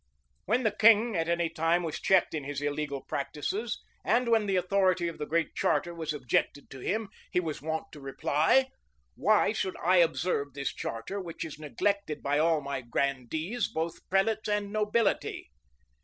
[0.45, 4.55] When the king at any time was checked in his illegal practices, and when the
[4.55, 8.69] authority of the Great Charter was objected to him, he was wont to reply,
[9.13, 14.49] "Why should I observe this charter, which is neglected by all my grandees, both prelates
[14.49, 15.51] and nobility?"